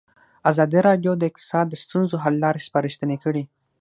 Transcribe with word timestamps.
ازادي 0.49 0.79
راډیو 0.87 1.11
د 1.17 1.23
اقتصاد 1.29 1.65
د 1.69 1.75
ستونزو 1.83 2.15
حل 2.23 2.35
لارې 2.43 2.65
سپارښتنې 2.67 3.17
کړي. 3.23 3.43